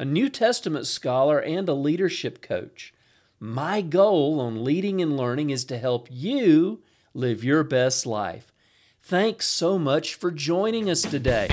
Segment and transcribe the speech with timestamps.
[0.00, 2.94] a New Testament scholar, and a leadership coach.
[3.40, 6.84] My goal on leading and learning is to help you
[7.14, 8.52] live your best life.
[9.02, 11.48] Thanks so much for joining us today.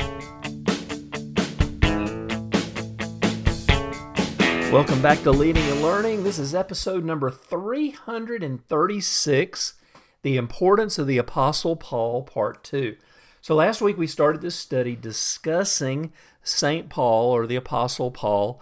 [4.72, 6.24] Welcome back to Leading and Learning.
[6.24, 9.74] This is episode number 336
[10.22, 12.96] The Importance of the Apostle Paul, Part 2.
[13.42, 16.14] So, last week we started this study discussing
[16.46, 16.90] St.
[16.90, 18.62] Paul or the Apostle Paul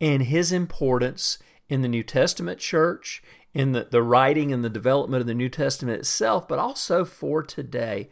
[0.00, 3.22] and his importance in the New Testament church,
[3.54, 7.42] in the, the writing and the development of the New Testament itself, but also for
[7.42, 8.08] today.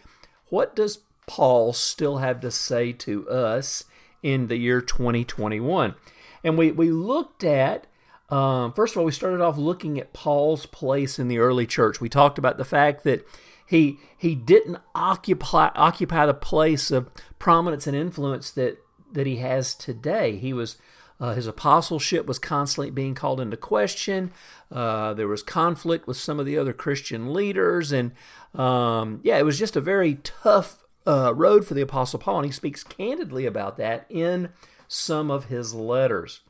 [0.48, 3.84] What does Paul still have to say to us
[4.22, 5.95] in the year 2021?
[6.42, 7.86] And we, we looked at,
[8.30, 12.00] um, first of all, we started off looking at Paul's place in the early church.
[12.00, 13.27] We talked about the fact that
[13.67, 17.08] he he didn't occupy occupy the place of
[17.39, 18.78] prominence and influence that
[19.12, 20.36] that he has today.
[20.36, 20.77] He was
[21.20, 24.33] uh, his apostleship was constantly being called into question.
[24.72, 28.12] Uh, there was conflict with some of the other Christian leaders, and
[28.55, 32.39] um, yeah, it was just a very tough uh, road for the apostle Paul.
[32.39, 34.50] And he speaks candidly about that in
[34.89, 36.41] some of his letters.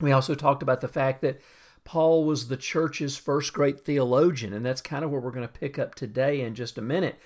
[0.00, 1.40] We also talked about the fact that
[1.84, 5.60] Paul was the church's first great theologian, and that's kind of where we're going to
[5.60, 7.18] pick up today in just a minute.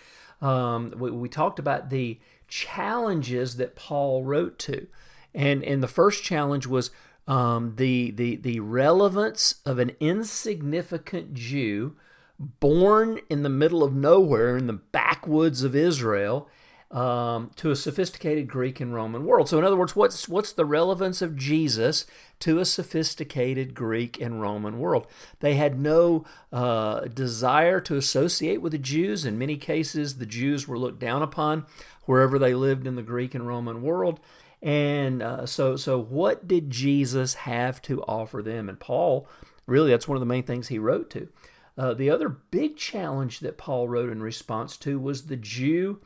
[0.43, 4.87] Um, we, we, talked about the challenges that Paul wrote to,
[5.35, 6.91] and and the first challenge was
[7.27, 11.97] um, the the the relevance of an insignificant Jew
[12.39, 16.49] born in the middle of nowhere in the backwoods of Israel
[16.91, 19.49] um, to a sophisticated Greek and Roman world.
[19.49, 22.07] So, in other words, what's what's the relevance of Jesus
[22.41, 25.07] to a sophisticated Greek and Roman world?
[25.41, 29.25] They had no uh, desire to associate with the Jews.
[29.25, 31.67] In many cases, the Jews were looked down upon
[32.07, 34.19] wherever they lived in the Greek and Roman world.
[34.63, 38.69] And uh, so, so what did Jesus have to offer them?
[38.69, 39.29] And Paul,
[39.67, 41.29] really, that's one of the main things he wrote to.
[41.77, 46.01] Uh, the other big challenge that Paul wrote in response to was the Jew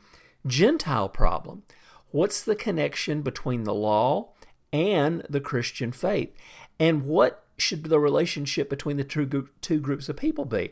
[0.45, 1.63] Gentile problem.
[2.11, 4.33] What's the connection between the law
[4.71, 6.31] and the Christian faith?
[6.79, 10.71] And what should the relationship between the two, two groups of people be?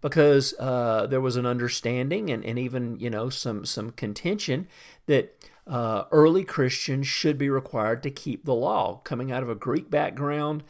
[0.00, 4.68] Because uh, there was an understanding and, and even you know some some contention
[5.06, 5.34] that
[5.66, 9.00] uh, early Christians should be required to keep the law.
[9.02, 10.62] Coming out of a Greek background,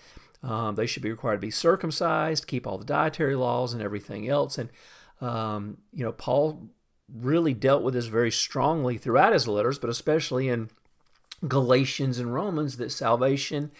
[0.43, 4.29] um, they should be required to be circumcised, keep all the dietary laws and everything
[4.29, 4.57] else.
[4.57, 4.71] And
[5.21, 6.71] um, you know, Paul
[7.13, 10.71] really dealt with this very strongly throughout his letters, but especially in
[11.47, 13.71] Galatians and Romans, that salvation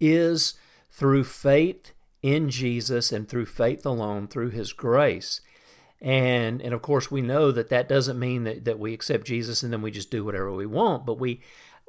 [0.00, 0.54] is
[0.90, 5.40] through faith in Jesus and through faith alone, through his grace.
[6.00, 9.62] And and of course we know that that doesn't mean that, that we accept Jesus
[9.62, 11.40] and then we just do whatever we want, but we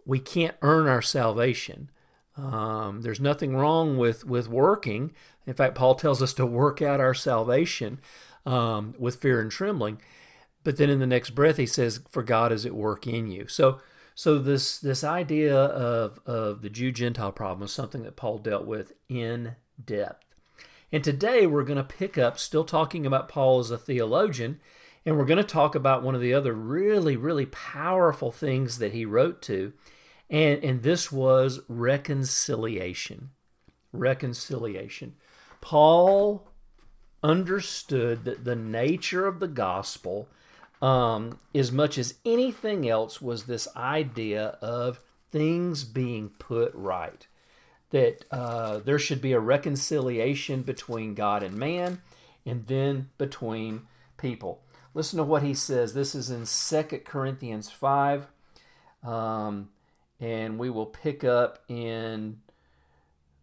[0.06, 1.92] we can't earn our salvation.
[2.36, 5.14] Um, there's nothing wrong with with working.
[5.46, 8.00] In fact, Paul tells us to work out our salvation
[8.46, 10.00] um, with fear and trembling.
[10.64, 13.48] But then in the next breath, he says, "For God is at work in you."
[13.48, 13.80] So,
[14.14, 18.66] so this this idea of of the Jew Gentile problem is something that Paul dealt
[18.66, 20.26] with in depth.
[20.92, 24.60] And today we're going to pick up, still talking about Paul as a theologian,
[25.06, 28.92] and we're going to talk about one of the other really, really powerful things that
[28.92, 29.72] he wrote to,
[30.30, 33.30] and and this was reconciliation.
[33.94, 35.16] Reconciliation.
[35.62, 36.48] Paul
[37.24, 40.28] understood that the nature of the gospel
[40.82, 45.00] um, as much as anything else was this idea of
[45.32, 47.28] things being put right.
[47.92, 52.02] That uh, there should be a reconciliation between God and man,
[52.46, 53.88] and then between
[54.18, 54.62] people.
[54.94, 55.94] Listen to what he says.
[55.94, 58.28] This is in Second Corinthians 5.
[59.04, 59.70] Um,
[60.20, 62.42] and we will pick up in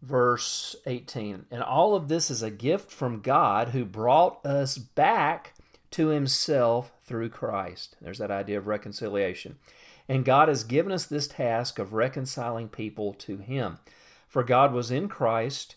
[0.01, 1.45] verse 18.
[1.49, 5.53] And all of this is a gift from God who brought us back
[5.91, 7.95] to himself through Christ.
[8.01, 9.57] There's that idea of reconciliation.
[10.07, 13.79] And God has given us this task of reconciling people to him.
[14.27, 15.75] For God was in Christ,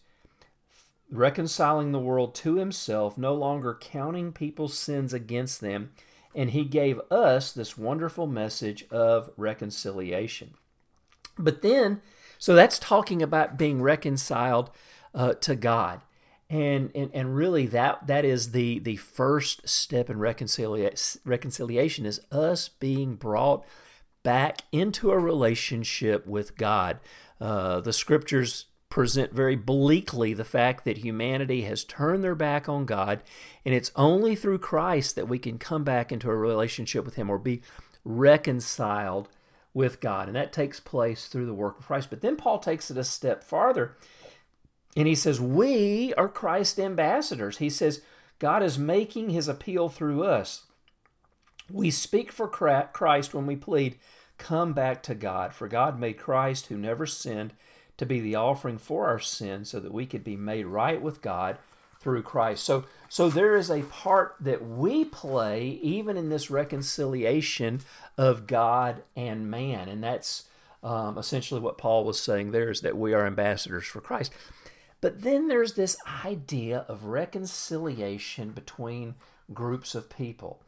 [1.11, 5.93] reconciling the world to himself, no longer counting people's sins against them,
[6.35, 10.55] and he gave us this wonderful message of reconciliation.
[11.37, 12.03] But then,
[12.41, 14.71] So that's talking about being reconciled
[15.15, 16.01] uh, to God.
[16.51, 22.21] And, and and really that that is the the first step in reconciliation reconciliation is
[22.33, 23.65] us being brought
[24.25, 26.99] back into a relationship with God.
[27.41, 32.85] Uh, the scriptures present very bleakly the fact that humanity has turned their back on
[32.85, 33.23] God,
[33.65, 37.31] and it's only through Christ that we can come back into a relationship with Him
[37.31, 37.63] or be
[38.05, 39.29] reconciled
[39.73, 40.27] with God.
[40.27, 42.11] And that takes place through the work of Christ.
[42.11, 43.97] But then Paul takes it a step farther,
[44.97, 47.59] and he says, We are Christ ambassadors.
[47.59, 48.03] He says,
[48.39, 50.65] God is making his appeal through us.
[51.71, 53.99] We speak for Christ when we plead,
[54.39, 55.53] Come back to God.
[55.53, 57.53] For God made Christ, who never sinned,
[57.99, 61.21] to be the offering for our sins so that we could be made right with
[61.21, 61.59] God
[62.01, 62.65] through Christ.
[62.65, 67.81] So so there is a part that we play even in this reconciliation
[68.17, 70.45] of God and man, and that's
[70.83, 74.33] um, essentially what Paul was saying there is that we are ambassadors for Christ.
[75.01, 79.15] But then there's this idea of reconciliation between
[79.53, 80.61] groups of people.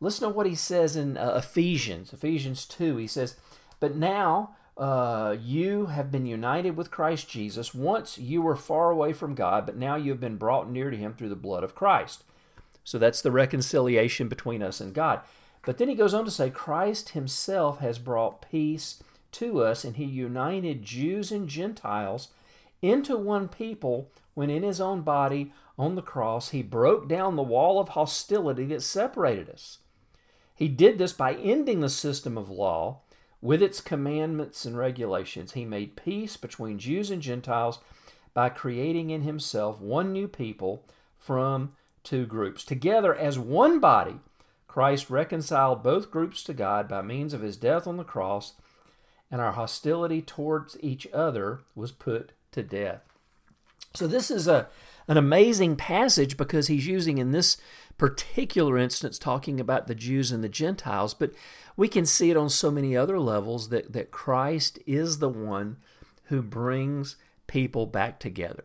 [0.00, 2.96] Listen to what he says in uh, Ephesians, Ephesians 2.
[2.96, 3.36] He says,
[3.80, 7.74] But now uh, you have been united with Christ Jesus.
[7.74, 10.96] Once you were far away from God, but now you have been brought near to
[10.96, 12.24] Him through the blood of Christ.
[12.84, 15.20] So that's the reconciliation between us and God.
[15.64, 19.02] But then he goes on to say, Christ Himself has brought peace
[19.32, 22.28] to us, and He united Jews and Gentiles
[22.82, 27.42] into one people when in His own body on the cross He broke down the
[27.42, 29.78] wall of hostility that separated us.
[30.54, 33.00] He did this by ending the system of law
[33.42, 37.78] with its commandments and regulations, he made peace between Jews and Gentiles
[38.34, 40.84] by creating in himself one new people
[41.18, 42.64] from two groups.
[42.64, 44.16] Together as one body,
[44.66, 48.54] Christ reconciled both groups to God by means of his death on the cross,
[49.30, 53.02] and our hostility towards each other was put to death.
[53.94, 54.68] So this is a
[55.08, 57.56] an amazing passage because he's using in this
[57.96, 61.32] particular instance talking about the Jews and the Gentiles, but
[61.76, 65.76] we can see it on so many other levels that, that Christ is the one
[66.24, 67.16] who brings
[67.46, 68.64] people back together.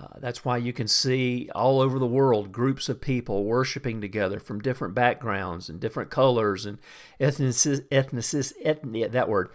[0.00, 4.40] Uh, that's why you can see all over the world groups of people worshiping together
[4.40, 6.78] from different backgrounds and different colors and
[7.20, 9.50] ethnicities, ethnic, that word,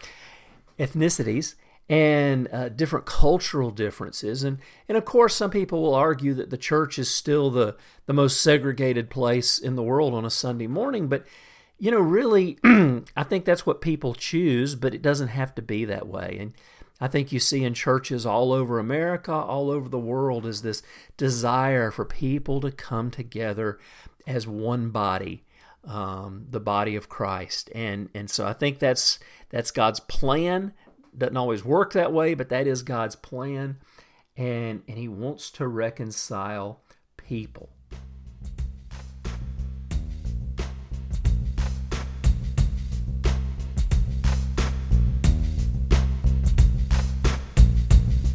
[0.78, 1.56] ethnicities
[1.90, 4.44] and uh, different cultural differences.
[4.44, 7.76] And, and of course, some people will argue that the church is still the,
[8.06, 11.08] the most segregated place in the world on a Sunday morning.
[11.08, 11.26] But,
[11.80, 15.84] you know, really, I think that's what people choose, but it doesn't have to be
[15.86, 16.38] that way.
[16.40, 16.54] And
[17.02, 20.84] I think you see in churches all over America, all over the world, is this
[21.18, 23.80] desire for people to come together
[24.28, 25.44] as one body.
[25.86, 29.18] Um, the body of Christ, and and so I think that's
[29.50, 30.74] that's God's plan
[31.18, 33.78] doesn't always work that way, but that is God's plan.
[34.38, 36.82] And, and He wants to reconcile
[37.18, 37.70] people.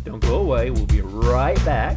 [0.04, 0.70] Don't go away.
[0.70, 1.96] We'll be right back.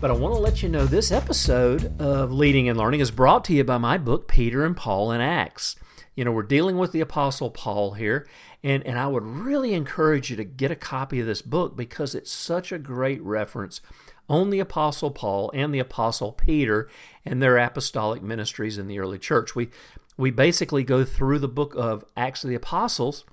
[0.00, 3.44] But I want to let you know this episode of Leading and Learning is brought
[3.46, 5.76] to you by my book, Peter and Paul in Acts.
[6.14, 8.26] You know, we're dealing with the Apostle Paul here,
[8.64, 12.14] and, and I would really encourage you to get a copy of this book because
[12.14, 13.82] it's such a great reference
[14.26, 16.88] on the Apostle Paul and the Apostle Peter
[17.26, 19.54] and their apostolic ministries in the early church.
[19.54, 19.68] We,
[20.16, 23.24] we basically go through the book of Acts of the Apostles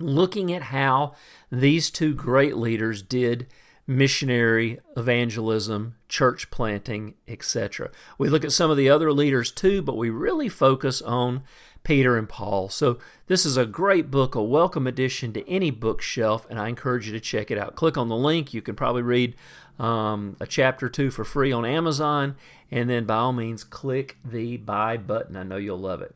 [0.00, 1.14] looking at how
[1.52, 3.48] these two great leaders did
[3.88, 7.90] missionary evangelism, church planting, etc.
[8.18, 11.42] We look at some of the other leaders too, but we really focus on
[11.82, 12.68] Peter and Paul.
[12.68, 17.06] So, this is a great book, a welcome addition to any bookshelf, and I encourage
[17.06, 17.76] you to check it out.
[17.76, 18.52] Click on the link.
[18.52, 19.34] You can probably read
[19.78, 22.36] um, a chapter or two for free on Amazon,
[22.70, 25.34] and then by all means, click the buy button.
[25.34, 26.14] I know you'll love it.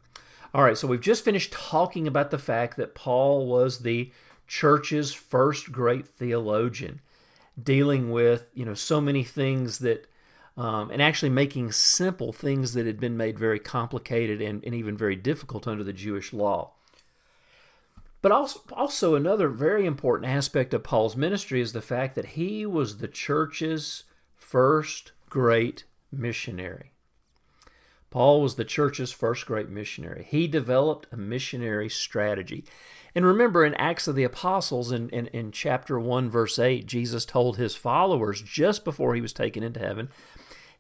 [0.53, 4.13] All right, so we've just finished talking about the fact that Paul was the
[4.47, 7.01] church's first great theologian,
[7.61, 10.07] dealing with you know so many things that
[10.57, 14.97] um, and actually making simple things that had been made very complicated and, and even
[14.97, 16.73] very difficult under the Jewish law.
[18.21, 22.65] But also, also, another very important aspect of Paul's ministry is the fact that he
[22.67, 24.05] was the church's
[24.37, 26.92] first great missionary.
[28.13, 30.25] Paul was the church's first great missionary.
[30.29, 32.65] He developed a missionary strategy.
[33.15, 37.25] And remember, in Acts of the Apostles, in, in, in chapter 1, verse 8, Jesus
[37.25, 40.09] told his followers just before he was taken into heaven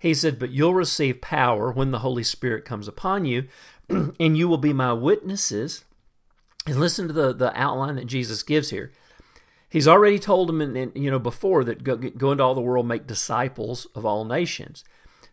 [0.02, 3.46] he said, But you'll receive power when the Holy Spirit comes upon you,
[3.88, 5.84] and you will be my witnesses.
[6.66, 8.90] And listen to the, the outline that Jesus gives here.
[9.70, 12.60] He's already told them, in, in, you know, before that go, go into all the
[12.60, 14.82] world, make disciples of all nations.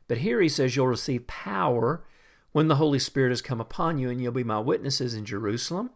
[0.09, 2.03] But here he says you'll receive power
[2.51, 5.91] when the Holy Spirit has come upon you, and you'll be my witnesses in Jerusalem,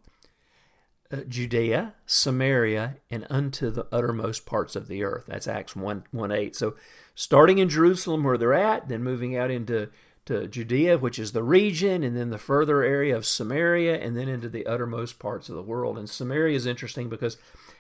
[1.12, 5.26] uh, Judea, Samaria, and unto the uttermost parts of the earth.
[5.28, 6.56] That's Acts 1, 1 8.
[6.56, 6.76] So
[7.16, 9.90] starting in Jerusalem where they're at, then moving out into
[10.26, 14.30] to Judea, which is the region, and then the further area of Samaria, and then
[14.30, 15.98] into the uttermost parts of the world.
[15.98, 17.38] And Samaria is interesting because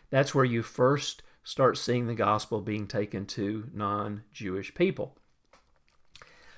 [0.10, 5.16] that's where you first start seeing the gospel being taken to non Jewish people.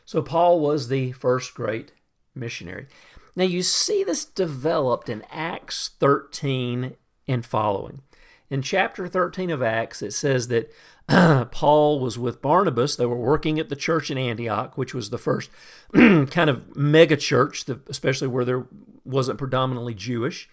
[0.05, 1.91] So Paul was the first great
[2.33, 2.87] missionary.
[3.35, 6.95] Now you see this developed in Acts 13
[7.27, 8.01] and following.
[8.49, 10.71] In chapter 13 of Acts, it says that
[11.51, 12.95] Paul was with Barnabas.
[12.95, 15.49] They were working at the church in Antioch, which was the first
[15.93, 18.65] kind of mega church, especially where there
[19.03, 20.47] wasn't predominantly Jewish.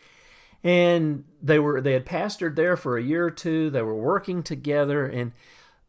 [0.65, 3.69] And they were they had pastored there for a year or two.
[3.69, 5.33] They were working together, and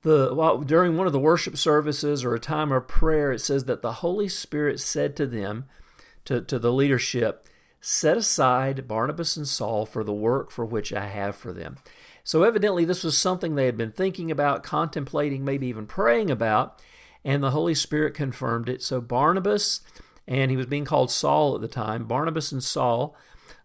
[0.04, 3.82] the during one of the worship services or a time of prayer, it says that
[3.82, 5.66] the Holy Spirit said to them,
[6.26, 7.46] to, to the leadership,
[7.82, 11.78] set aside Barnabas and Saul for the work for which I have for them.
[12.24, 16.82] So, evidently, this was something they had been thinking about, contemplating, maybe even praying about,
[17.26, 18.82] and the Holy Spirit confirmed it.
[18.82, 19.82] So, Barnabas,
[20.26, 23.16] and he was being called Saul at the time, Barnabas and Saul,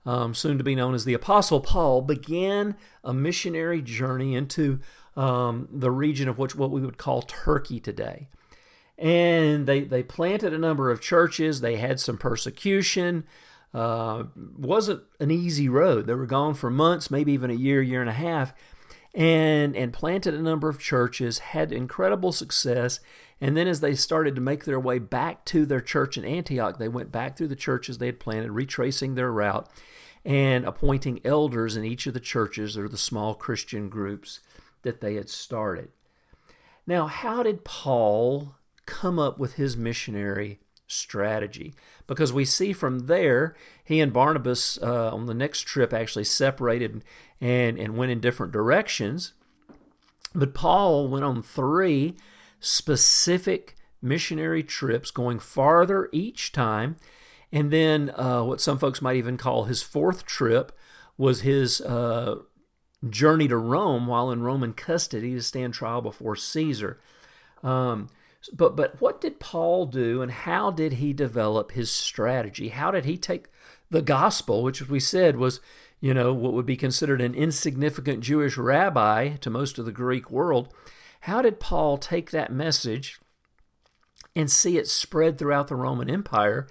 [0.05, 4.81] um, soon to be known as the Apostle Paul, began a missionary journey into
[5.19, 8.29] um, the region of which what we would call Turkey today.
[8.97, 13.25] And they, they planted a number of churches, they had some persecution
[13.75, 14.25] uh,
[14.57, 16.07] wasn't an easy road.
[16.07, 18.55] They were gone for months, maybe even a year, year and a half,
[19.15, 23.01] and and planted a number of churches, had incredible success.
[23.41, 26.79] And then as they started to make their way back to their church in Antioch,
[26.79, 29.69] they went back through the churches they had planted, retracing their route
[30.25, 34.41] and appointing elders in each of the churches or the small Christian groups
[34.89, 35.91] that they had started.
[36.87, 41.75] Now, how did Paul come up with his missionary strategy
[42.07, 43.55] because we see from there
[43.85, 47.05] he and Barnabas uh, on the next trip actually separated
[47.41, 49.35] and, and went in different directions.
[50.35, 52.17] But Paul went on three
[52.61, 56.97] specific missionary trips, going farther each time.
[57.53, 60.73] And then uh, what some folks might even call his fourth trip
[61.17, 62.37] was his uh,
[63.09, 66.99] journey to Rome while in Roman custody to stand trial before Caesar.
[67.63, 68.09] Um,
[68.53, 72.69] but but what did Paul do and how did he develop his strategy?
[72.69, 73.49] How did he take
[73.91, 75.61] the gospel, which we said was,
[76.01, 80.31] you know, what would be considered an insignificant Jewish rabbi to most of the Greek
[80.31, 80.73] world?
[81.23, 83.19] How did Paul take that message
[84.37, 86.69] and see it spread throughout the Roman Empire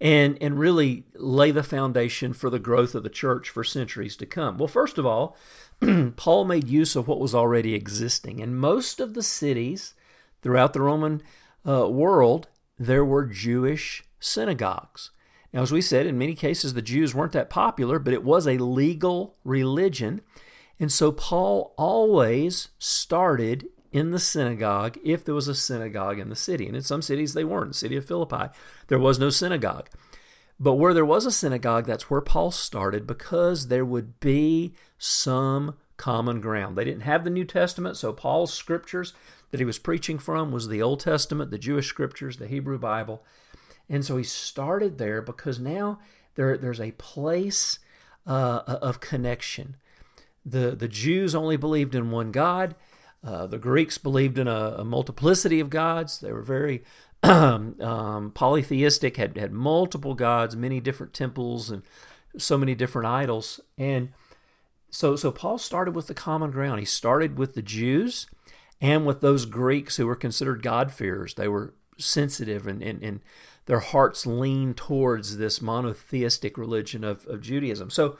[0.00, 4.26] and and really lay the foundation for the growth of the church for centuries to
[4.26, 4.58] come?
[4.58, 5.36] Well, first of all,
[6.16, 8.38] Paul made use of what was already existing.
[8.38, 9.94] In most of the cities
[10.42, 11.22] throughout the Roman
[11.66, 12.48] uh, world,
[12.78, 15.10] there were Jewish synagogues.
[15.52, 18.46] Now, as we said, in many cases, the Jews weren't that popular, but it was
[18.46, 20.20] a legal religion.
[20.80, 26.36] And so Paul always started in the synagogue if there was a synagogue in the
[26.36, 26.66] city.
[26.66, 27.68] And in some cities, they weren't.
[27.68, 28.48] The city of Philippi,
[28.88, 29.88] there was no synagogue.
[30.58, 35.76] But where there was a synagogue, that's where Paul started because there would be some
[35.96, 36.76] common ground.
[36.76, 39.12] They didn't have the New Testament, so Paul's scriptures
[39.52, 43.22] that he was preaching from was the Old Testament, the Jewish scriptures, the Hebrew Bible.
[43.88, 46.00] And so he started there because now
[46.34, 47.78] there, there's a place
[48.26, 49.76] uh, of connection.
[50.44, 52.74] The, the Jews only believed in one God.
[53.24, 56.20] Uh, the Greeks believed in a, a, multiplicity of gods.
[56.20, 56.84] They were very
[57.22, 61.82] um, polytheistic, had, had multiple gods, many different temples, and
[62.36, 63.60] so many different idols.
[63.78, 64.10] And
[64.90, 66.80] so, so Paul started with the common ground.
[66.80, 68.26] He started with the Jews
[68.78, 71.34] and with those Greeks who were considered God-fearers.
[71.34, 73.20] They were sensitive and, and, and
[73.66, 77.88] their hearts leaned towards this monotheistic religion of, of Judaism.
[77.88, 78.18] So,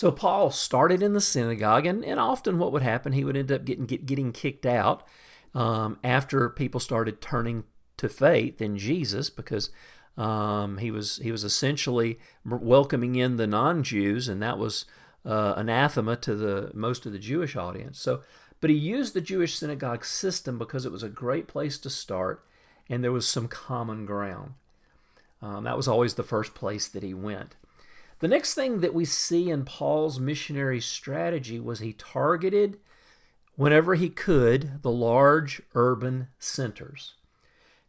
[0.00, 3.52] so Paul started in the synagogue, and, and often what would happen, he would end
[3.52, 5.06] up getting get, getting kicked out
[5.54, 7.64] um, after people started turning
[7.98, 9.68] to faith in Jesus, because
[10.16, 14.86] um, he was he was essentially welcoming in the non-Jews, and that was
[15.26, 18.00] uh, anathema to the most of the Jewish audience.
[18.00, 18.22] So
[18.62, 22.42] but he used the Jewish synagogue system because it was a great place to start
[22.88, 24.54] and there was some common ground.
[25.42, 27.56] Um, that was always the first place that he went.
[28.20, 32.78] The next thing that we see in Paul's missionary strategy was he targeted,
[33.56, 37.14] whenever he could, the large urban centers.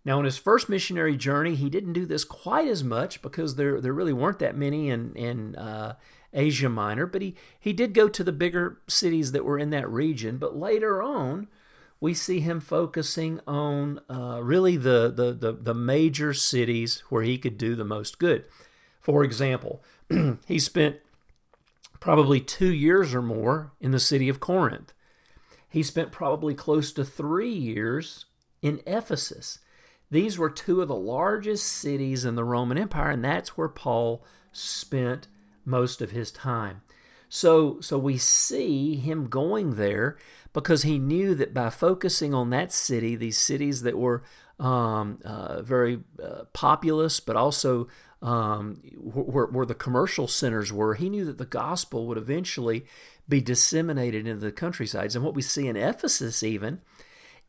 [0.05, 3.79] Now, in his first missionary journey, he didn't do this quite as much because there,
[3.81, 5.95] there really weren't that many in, in uh,
[6.33, 9.89] Asia Minor, but he, he did go to the bigger cities that were in that
[9.89, 10.37] region.
[10.37, 11.49] But later on,
[11.99, 17.37] we see him focusing on uh, really the, the, the, the major cities where he
[17.37, 18.45] could do the most good.
[19.01, 19.83] For example,
[20.47, 20.97] he spent
[21.99, 24.93] probably two years or more in the city of Corinth.
[25.69, 28.25] He spent probably close to three years
[28.61, 29.59] in Ephesus.
[30.09, 34.25] These were two of the largest cities in the Roman Empire, and that's where Paul
[34.51, 35.27] spent
[35.63, 36.81] most of his time.
[37.29, 40.17] So, so we see him going there
[40.51, 44.23] because he knew that by focusing on that city, these cities that were
[44.59, 47.87] um, uh, very uh, populous, but also
[48.21, 52.85] um, where, where the commercial centers were, he knew that the gospel would eventually
[53.27, 55.15] be disseminated into the countrysides.
[55.15, 56.81] And what we see in Ephesus, even,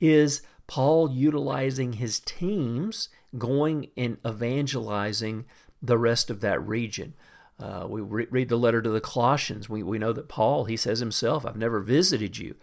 [0.00, 5.44] is Paul utilizing his teams going and evangelizing
[5.82, 7.14] the rest of that region.
[7.58, 9.68] Uh, we re- read the letter to the Colossians.
[9.68, 12.56] We, we know that Paul, he says himself, I've never visited you.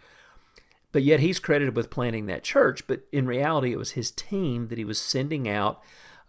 [0.91, 2.87] But yet he's credited with planting that church.
[2.87, 5.81] But in reality, it was his team that he was sending out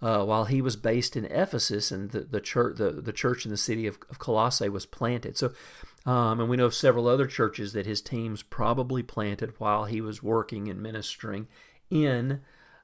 [0.02, 3.50] uh, while he was based in Ephesus, and the, the church the, the church in
[3.50, 5.36] the city of, of Colossae was planted.
[5.36, 5.52] So,
[6.06, 10.00] um, and we know of several other churches that his teams probably planted while he
[10.00, 11.48] was working and ministering
[11.90, 12.40] in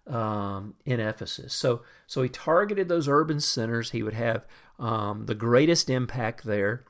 [0.06, 1.54] um, in Ephesus.
[1.54, 3.90] So, so he targeted those urban centers.
[3.90, 4.46] He would have
[4.78, 6.84] um, the greatest impact there,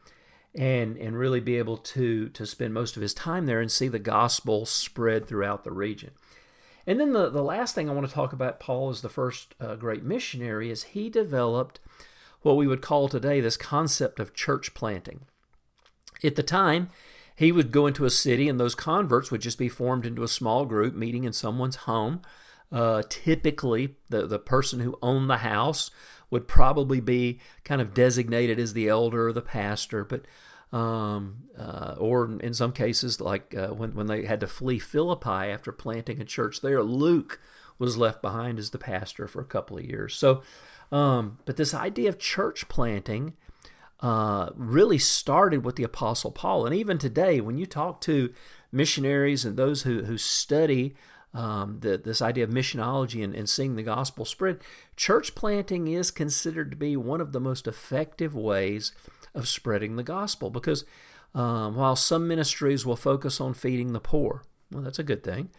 [0.55, 3.89] and and really be able to to spend most of his time there and see
[3.89, 6.11] the gospel spread throughout the region.
[6.87, 9.55] And then the, the last thing I want to talk about, Paul, as the first
[9.61, 11.81] uh, great missionary, is he developed
[12.43, 15.23] what we would call today this concept of church planting.
[16.23, 16.89] At the time,
[17.35, 20.29] he would go into a city, and those converts would just be formed into a
[20.29, 22.23] small group meeting in someone's home.
[22.71, 25.91] Uh, typically, the, the person who owned the house
[26.31, 30.23] would probably be kind of designated as the elder or the pastor, but
[30.73, 35.29] um, uh, or in some cases, like uh, when, when they had to flee Philippi
[35.29, 37.41] after planting a church there, Luke
[37.79, 40.15] was left behind as the pastor for a couple of years.
[40.15, 40.43] So,
[40.91, 43.35] um, but this idea of church planting
[44.01, 46.67] uh, really started with the Apostle Paul.
[46.67, 48.33] And even today, when you talk to
[48.73, 50.95] missionaries and those who, who study
[51.33, 54.61] um, the, this idea of missionology and, and seeing the gospel spread,
[54.97, 58.93] church planting is considered to be one of the most effective ways
[59.37, 60.51] of spreading the gospel.
[60.51, 60.85] Because
[61.35, 65.51] um, while some ministries will focus on feeding the poor, well, that's a good thing.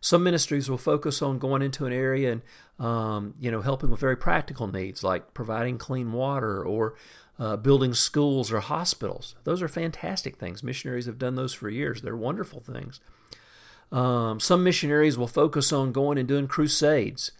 [0.00, 2.42] Some ministries will focus on going into an area and
[2.86, 6.94] um, you know helping with very practical needs like providing clean water or
[7.38, 9.34] uh, building schools or hospitals.
[9.44, 10.62] Those are fantastic things.
[10.62, 12.02] Missionaries have done those for years.
[12.02, 13.00] They're wonderful things.
[13.90, 17.32] Um, some missionaries will focus on going and doing crusades.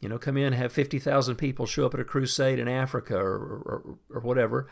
[0.00, 3.16] You know, come in, and have 50,000 people show up at a crusade in Africa
[3.16, 4.66] or, or, or whatever,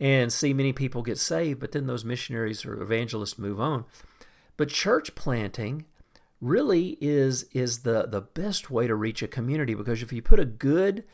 [0.00, 3.84] and see many people get saved, but then those missionaries or evangelists move on.
[4.56, 5.84] But church planting
[6.40, 10.38] really is is the the best way to reach a community because if you put
[10.38, 11.04] a good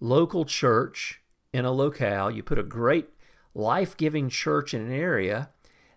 [0.00, 3.08] local church in a locale, you put a great
[3.54, 5.50] life-giving church in an area,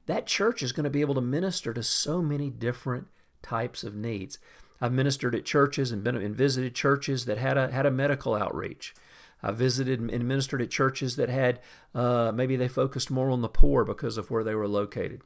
[0.05, 3.07] that church is going to be able to minister to so many different
[3.43, 4.39] types of needs.
[4.79, 8.33] I've ministered at churches and been and visited churches that had a had a medical
[8.33, 8.95] outreach.
[9.43, 11.59] I visited and ministered at churches that had
[11.95, 15.21] uh, maybe they focused more on the poor because of where they were located.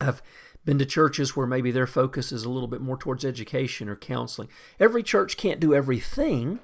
[0.00, 0.22] I've
[0.64, 3.96] been to churches where maybe their focus is a little bit more towards education or
[3.96, 4.48] counseling.
[4.78, 6.60] Every church can't do everything,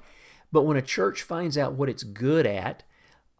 [0.51, 2.83] but when a church finds out what it's good at,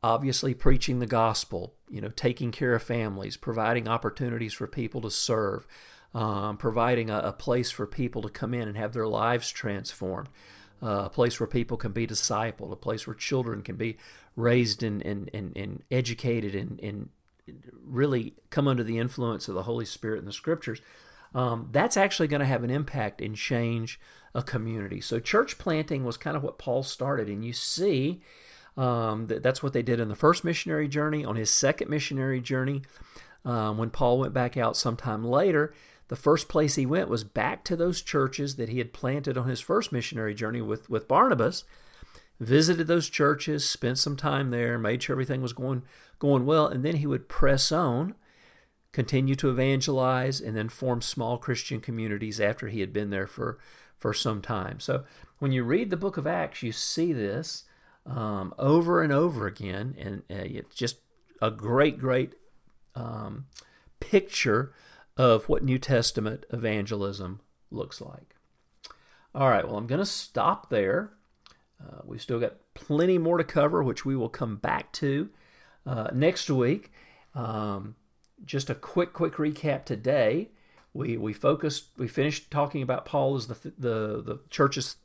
[0.04, 5.12] obviously preaching the gospel, you know, taking care of families, providing opportunities for people to
[5.12, 5.68] serve,
[6.14, 10.30] um, providing a, a, place for people to come in and have their lives transformed,
[10.82, 13.98] uh, a place where people can be discipled, a place where children can be
[14.36, 17.10] raised and, and, and, and educated and, and
[17.86, 20.82] really come under the influence of the Holy Spirit and the Scriptures.
[21.34, 24.00] Um, that's actually going to have an impact and change
[24.34, 25.02] a community.
[25.02, 28.22] So, church planting was kind of what Paul started, and you see
[28.78, 31.26] um, that that's what they did in the first missionary journey.
[31.26, 32.84] On his second missionary journey,
[33.44, 35.74] um, when Paul went back out sometime later,
[36.08, 39.48] the first place he went was back to those churches that he had planted on
[39.48, 41.66] his first missionary journey with, with Barnabas.
[42.40, 45.84] Visited those churches, spent some time there, made sure everything was going
[46.20, 48.16] going well, and then he would press on,
[48.92, 53.58] continue to evangelize, and then form small Christian communities after he had been there for
[53.98, 54.80] for some time.
[54.80, 55.04] So
[55.40, 57.64] when you read the book of Acts, you see this
[58.06, 60.98] um, over and over again, and uh, it's just
[61.42, 62.36] a great, great
[62.96, 63.48] um,
[64.00, 64.74] picture
[65.18, 68.36] of what New Testament evangelism looks like.
[69.36, 71.12] All right, well, I'm going to stop there.
[71.82, 75.30] Uh, we've still got plenty more to cover, which we will come back to
[75.86, 76.92] uh, next week.
[77.36, 77.96] Um,
[78.46, 80.50] just a quick, quick recap today.
[80.94, 81.90] We we focused.
[81.98, 84.96] We finished talking about Paul as the the the church's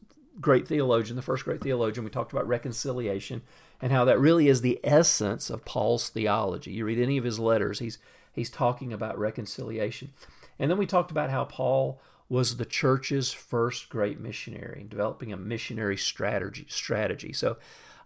[0.40, 2.04] great theologian, the first great theologian.
[2.04, 3.42] We talked about reconciliation
[3.80, 6.70] and how that really is the essence of Paul's theology.
[6.70, 7.98] You read any of his letters, he's
[8.32, 10.12] he's talking about reconciliation.
[10.58, 15.36] And then we talked about how Paul was the church's first great missionary, developing a
[15.36, 16.66] missionary strategy.
[16.68, 17.32] Strategy.
[17.32, 17.58] So,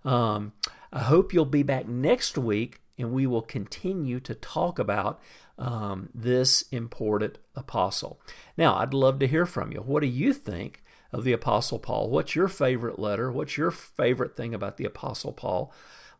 [0.04, 0.52] um,
[0.92, 5.20] I hope you'll be back next week, and we will continue to talk about
[5.58, 8.20] um, this important apostle.
[8.56, 9.80] Now, I'd love to hear from you.
[9.80, 12.10] What do you think of the Apostle Paul?
[12.10, 13.30] What's your favorite letter?
[13.32, 15.72] What's your favorite thing about the Apostle Paul?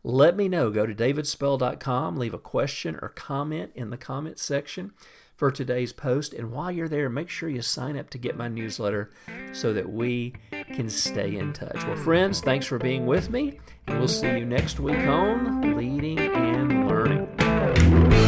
[0.03, 0.69] Let me know.
[0.69, 4.91] Go to davidspell.com, leave a question or comment in the comment section
[5.35, 6.33] for today's post.
[6.33, 9.11] And while you're there, make sure you sign up to get my newsletter
[9.53, 10.33] so that we
[10.73, 11.85] can stay in touch.
[11.85, 16.19] Well, friends, thanks for being with me, and we'll see you next week on Leading
[16.19, 18.26] and Learning.